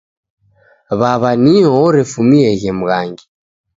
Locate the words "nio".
1.43-1.71